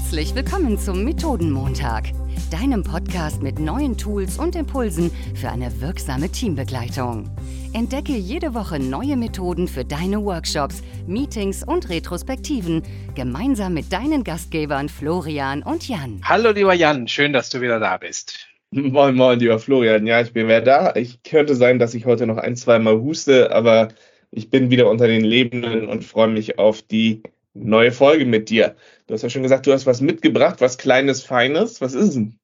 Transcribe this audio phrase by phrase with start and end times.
[0.00, 2.04] Herzlich willkommen zum Methodenmontag,
[2.50, 7.30] deinem Podcast mit neuen Tools und Impulsen für eine wirksame Teambegleitung.
[7.74, 12.82] Entdecke jede Woche neue Methoden für deine Workshops, Meetings und Retrospektiven
[13.14, 16.20] gemeinsam mit deinen Gastgebern Florian und Jan.
[16.24, 18.48] Hallo lieber Jan, schön, dass du wieder da bist.
[18.70, 20.06] Moin, moin, lieber Florian.
[20.06, 20.96] Ja, ich bin wieder da.
[20.96, 23.88] Ich könnte sein, dass ich heute noch ein, zwei Mal huste, aber
[24.32, 27.22] ich bin wieder unter den Lebenden und freue mich auf die
[27.54, 28.76] neue Folge mit dir.
[29.06, 31.80] Du hast ja schon gesagt, du hast was mitgebracht, was Kleines, Feines.
[31.80, 32.38] Was ist denn?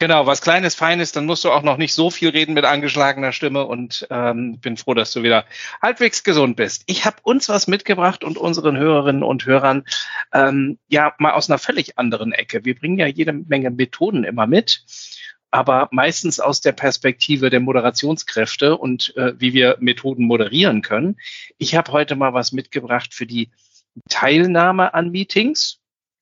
[0.00, 3.32] Genau, was Kleines, Feines, dann musst du auch noch nicht so viel reden mit angeschlagener
[3.32, 5.44] Stimme und ähm, bin froh, dass du wieder
[5.80, 6.82] halbwegs gesund bist.
[6.86, 9.84] Ich habe uns was mitgebracht und unseren Hörerinnen und Hörern
[10.32, 12.64] ähm, ja mal aus einer völlig anderen Ecke.
[12.64, 14.84] Wir bringen ja jede Menge Methoden immer mit
[15.54, 21.14] aber meistens aus der Perspektive der Moderationskräfte und äh, wie wir Methoden moderieren können.
[21.58, 23.52] Ich habe heute mal was mitgebracht für die
[24.08, 25.78] Teilnahme an Meetings,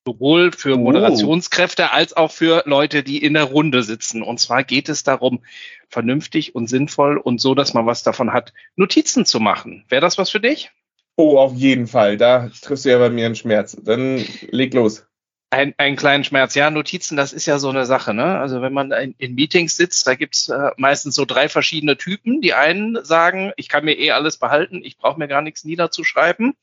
[0.07, 0.79] sowohl für oh.
[0.79, 4.23] Moderationskräfte als auch für Leute, die in der Runde sitzen.
[4.23, 5.43] Und zwar geht es darum,
[5.89, 9.85] vernünftig und sinnvoll und so, dass man was davon hat, Notizen zu machen.
[9.89, 10.71] Wäre das was für dich?
[11.17, 12.17] Oh, auf jeden Fall.
[12.17, 13.77] Da triffst du ja bei mir einen Schmerz.
[13.81, 15.07] Dann leg los.
[15.51, 16.55] Ein, einen kleinen Schmerz.
[16.55, 18.15] Ja, Notizen, das ist ja so eine Sache.
[18.15, 18.39] Ne?
[18.39, 22.41] Also wenn man in, in Meetings sitzt, da gibt's äh, meistens so drei verschiedene Typen.
[22.41, 26.55] Die einen sagen, ich kann mir eh alles behalten, ich brauche mir gar nichts niederzuschreiben.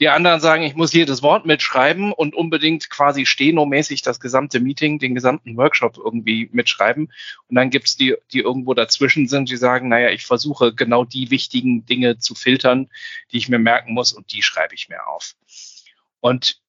[0.00, 4.98] Die anderen sagen, ich muss jedes Wort mitschreiben und unbedingt quasi stenomäßig das gesamte Meeting,
[4.98, 7.12] den gesamten Workshop irgendwie mitschreiben.
[7.48, 11.30] Und dann gibt's die, die irgendwo dazwischen sind, die sagen, naja, ich versuche genau die
[11.30, 12.88] wichtigen Dinge zu filtern,
[13.30, 15.34] die ich mir merken muss und die schreibe ich mir auf.
[16.20, 16.62] Und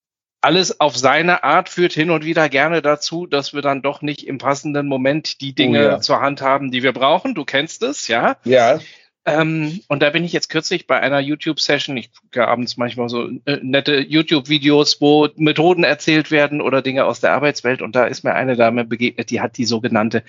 [0.43, 4.27] alles auf seine Art führt hin und wieder gerne dazu, dass wir dann doch nicht
[4.27, 6.01] im passenden Moment die Dinge oh ja.
[6.01, 7.33] zur Hand haben, die wir brauchen.
[7.33, 8.35] Du kennst es, ja?
[8.43, 8.81] Ja.
[9.25, 13.29] Ähm, und da bin ich jetzt kürzlich bei einer YouTube-Session, ich gucke abends manchmal so
[13.45, 17.81] äh, nette YouTube-Videos, wo Methoden erzählt werden oder Dinge aus der Arbeitswelt.
[17.81, 20.23] Und da ist mir eine Dame begegnet, die hat die sogenannte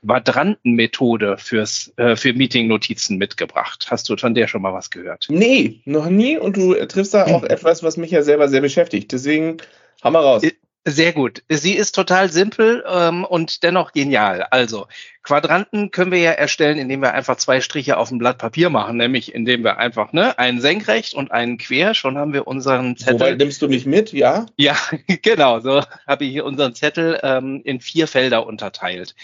[0.00, 3.86] Quadrantenmethode fürs äh, für Meeting-Notizen mitgebracht.
[3.90, 5.26] Hast du von der schon mal was gehört?
[5.28, 6.38] Nee, noch nie.
[6.38, 7.50] Und du triffst da auch hm.
[7.50, 9.10] etwas, was mich ja selber sehr beschäftigt.
[9.10, 9.56] Deswegen
[10.02, 10.42] hammer raus.
[10.88, 11.42] Sehr gut.
[11.48, 14.46] Sie ist total simpel ähm, und dennoch genial.
[14.52, 14.86] Also
[15.24, 18.96] Quadranten können wir ja erstellen, indem wir einfach zwei Striche auf dem Blatt Papier machen,
[18.96, 21.94] nämlich indem wir einfach ne einen senkrecht und einen quer.
[21.94, 23.14] Schon haben wir unseren Zettel.
[23.14, 24.46] Wobei nimmst du mich mit, ja?
[24.56, 24.76] Ja,
[25.22, 25.58] genau.
[25.58, 29.16] So habe ich hier unseren Zettel ähm, in vier Felder unterteilt.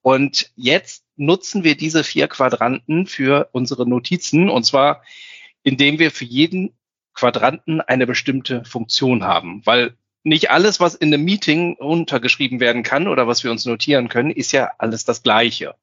[0.00, 5.02] Und jetzt nutzen wir diese vier Quadranten für unsere Notizen und zwar
[5.62, 6.72] indem wir für jeden
[7.12, 13.08] Quadranten eine bestimmte Funktion haben, weil nicht alles, was in einem Meeting untergeschrieben werden kann
[13.08, 15.74] oder was wir uns notieren können, ist ja alles das Gleiche.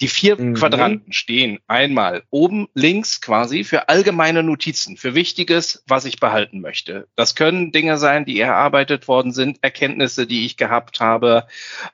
[0.00, 0.54] Die vier mhm.
[0.54, 7.06] Quadranten stehen einmal oben links quasi für allgemeine Notizen, für Wichtiges, was ich behalten möchte.
[7.14, 11.46] Das können Dinge sein, die erarbeitet worden sind, Erkenntnisse, die ich gehabt habe,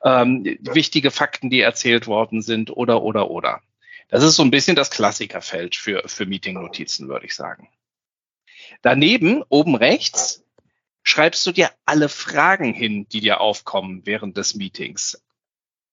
[0.03, 3.61] ähm, wichtige Fakten, die erzählt worden sind oder, oder, oder.
[4.07, 7.69] Das ist so ein bisschen das Klassikerfeld für, für Meeting-Notizen, würde ich sagen.
[8.81, 10.43] Daneben, oben rechts,
[11.09, 15.21] schreibst du dir alle Fragen hin, die dir aufkommen während des Meetings.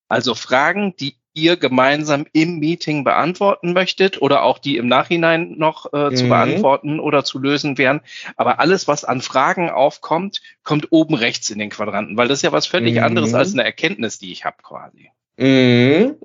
[0.08, 5.92] Also Fragen, die ihr gemeinsam im Meeting beantworten möchtet oder auch die im Nachhinein noch
[5.92, 6.16] äh, mhm.
[6.16, 8.00] zu beantworten oder zu lösen wären.
[8.36, 12.42] Aber alles, was an Fragen aufkommt, kommt oben rechts in den Quadranten, weil das ist
[12.42, 13.02] ja was völlig mhm.
[13.02, 15.10] anderes als eine Erkenntnis, die ich habe quasi.
[15.38, 16.16] Mhm.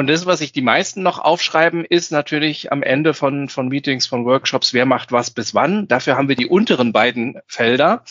[0.00, 4.06] Und das, was sich die meisten noch aufschreiben, ist natürlich am Ende von, von Meetings,
[4.06, 5.88] von Workshops, wer macht was bis wann.
[5.88, 8.02] Dafür haben wir die unteren beiden Felder.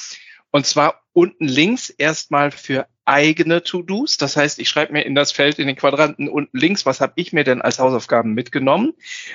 [0.52, 4.18] Und zwar unten links erstmal für eigene To-Dos.
[4.18, 7.14] Das heißt, ich schreibe mir in das Feld in den Quadranten unten links, was habe
[7.16, 8.94] ich mir denn als Hausaufgaben mitgenommen?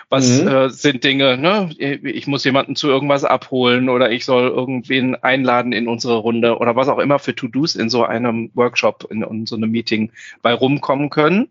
[0.08, 0.46] Was mhm.
[0.46, 1.70] äh, sind Dinge, ne?
[1.76, 6.76] Ich muss jemanden zu irgendwas abholen oder ich soll irgendwen einladen in unsere Runde oder
[6.76, 10.52] was auch immer für To-Dos in so einem Workshop, in, in so einem Meeting bei
[10.54, 11.48] rumkommen können.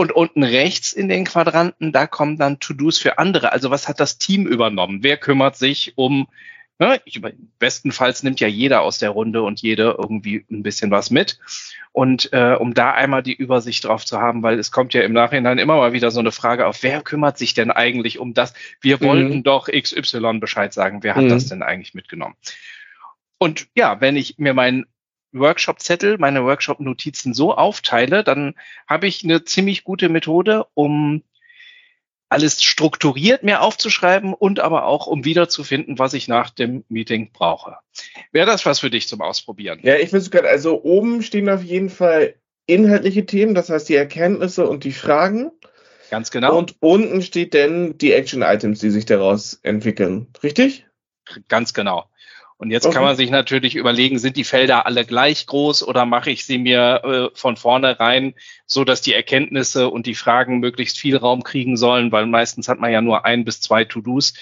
[0.00, 3.52] Und unten rechts in den Quadranten, da kommen dann To-Dos für andere.
[3.52, 5.02] Also was hat das Team übernommen?
[5.02, 6.26] Wer kümmert sich um,
[6.78, 7.20] ne, ich,
[7.58, 11.38] bestenfalls nimmt ja jeder aus der Runde und jede irgendwie ein bisschen was mit.
[11.92, 15.12] Und äh, um da einmal die Übersicht drauf zu haben, weil es kommt ja im
[15.12, 18.54] Nachhinein immer mal wieder so eine Frage auf, wer kümmert sich denn eigentlich um das?
[18.80, 19.42] Wir wollten mhm.
[19.42, 21.28] doch XY Bescheid sagen, wer hat mhm.
[21.28, 22.36] das denn eigentlich mitgenommen?
[23.36, 24.86] Und ja, wenn ich mir meinen
[25.32, 28.54] Workshop-Zettel, meine Workshop-Notizen so aufteile, dann
[28.86, 31.22] habe ich eine ziemlich gute Methode, um
[32.30, 37.76] alles strukturiert mir aufzuschreiben und aber auch, um wiederzufinden, was ich nach dem Meeting brauche.
[38.30, 39.80] Wäre das was für dich zum Ausprobieren?
[39.82, 42.36] Ja, ich würde gerade, also oben stehen auf jeden Fall
[42.66, 45.50] inhaltliche Themen, das heißt die Erkenntnisse und die Fragen.
[46.10, 46.56] Ganz genau.
[46.56, 50.28] Und unten steht dann die Action-Items, die sich daraus entwickeln.
[50.42, 50.86] Richtig?
[51.48, 52.08] Ganz genau.
[52.60, 52.96] Und jetzt okay.
[52.96, 56.58] kann man sich natürlich überlegen, sind die Felder alle gleich groß oder mache ich sie
[56.58, 58.34] mir äh, von vornherein,
[58.66, 62.78] so dass die Erkenntnisse und die Fragen möglichst viel Raum kriegen sollen, weil meistens hat
[62.78, 64.34] man ja nur ein bis zwei To-Dos,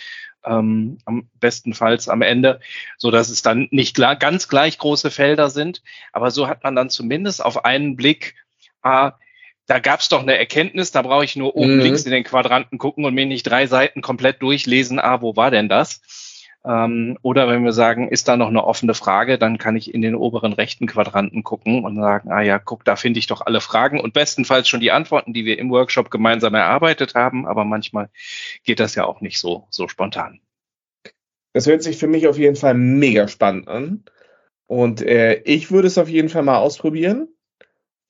[0.44, 2.58] ähm, am bestenfalls am Ende,
[2.96, 5.80] so dass es dann nicht ganz gleich große Felder sind.
[6.12, 8.34] Aber so hat man dann zumindest auf einen Blick,
[8.82, 9.12] ah,
[9.66, 11.82] da gab es doch eine Erkenntnis, da brauche ich nur oben mhm.
[11.82, 15.52] links in den Quadranten gucken und mir nicht drei Seiten komplett durchlesen, ah, wo war
[15.52, 16.00] denn das?
[16.64, 20.02] Ähm, oder wenn wir sagen, ist da noch eine offene Frage, dann kann ich in
[20.02, 23.60] den oberen rechten Quadranten gucken und sagen, ah ja, guck, da finde ich doch alle
[23.60, 27.46] Fragen und bestenfalls schon die Antworten, die wir im Workshop gemeinsam erarbeitet haben.
[27.46, 28.10] Aber manchmal
[28.64, 30.40] geht das ja auch nicht so, so spontan.
[31.52, 34.04] Das hört sich für mich auf jeden Fall mega spannend an.
[34.66, 37.28] Und äh, ich würde es auf jeden Fall mal ausprobieren.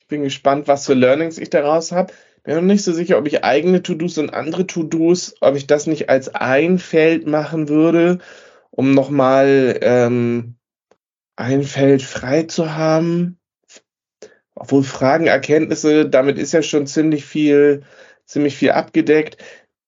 [0.00, 2.12] Ich bin gespannt, was für Learnings ich daraus habe
[2.42, 5.86] bin noch nicht so sicher, ob ich eigene To-Dos und andere To-Dos, ob ich das
[5.86, 8.18] nicht als ein Feld machen würde
[8.78, 10.54] um nochmal ähm,
[11.34, 13.40] ein Feld frei zu haben.
[14.54, 17.82] Obwohl Fragen, Erkenntnisse, damit ist ja schon ziemlich viel,
[18.24, 19.38] ziemlich viel abgedeckt.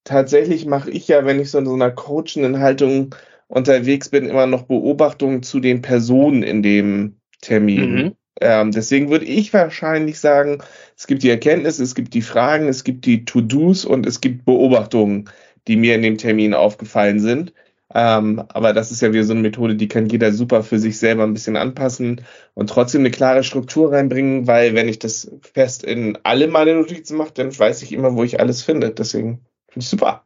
[0.03, 3.15] Tatsächlich mache ich ja, wenn ich so in so einer coachenden Haltung
[3.47, 7.95] unterwegs bin, immer noch Beobachtungen zu den Personen in dem Termin.
[7.95, 8.17] Mhm.
[8.41, 10.63] Ähm, deswegen würde ich wahrscheinlich sagen,
[10.97, 14.45] es gibt die Erkenntnisse, es gibt die Fragen, es gibt die To-Dos und es gibt
[14.45, 15.29] Beobachtungen,
[15.69, 17.53] die mir in dem Termin aufgefallen sind.
[17.93, 20.99] Ähm, aber das ist ja wieder so eine Methode, die kann jeder super für sich
[20.99, 22.25] selber ein bisschen anpassen
[22.55, 27.17] und trotzdem eine klare Struktur reinbringen, weil wenn ich das fest in alle meine Notizen
[27.17, 28.91] mache, dann weiß ich immer, wo ich alles finde.
[28.93, 30.25] Deswegen finde ich super.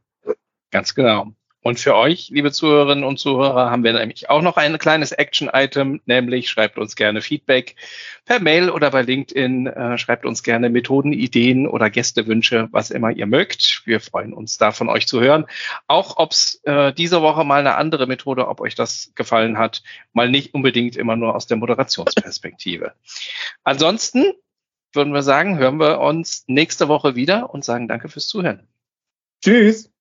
[0.71, 1.33] Ganz genau.
[1.67, 6.03] Und für euch, liebe Zuhörerinnen und Zuhörer, haben wir nämlich auch noch ein kleines Action-Item,
[6.05, 7.77] nämlich schreibt uns gerne Feedback
[8.27, 9.69] per Mail oder bei LinkedIn.
[9.69, 13.81] Äh, schreibt uns gerne Methoden, Ideen oder Gästewünsche, was immer ihr mögt.
[13.87, 15.47] Wir freuen uns da von euch zu hören.
[15.87, 19.83] Auch ob es äh, diese Woche mal eine andere Methode, ob euch das gefallen hat,
[20.13, 22.93] mal nicht unbedingt immer nur aus der Moderationsperspektive.
[23.63, 24.35] Ansonsten
[24.93, 28.69] würden wir sagen, hören wir uns nächste Woche wieder und sagen danke fürs Zuhören.
[29.43, 29.94] Tschüss.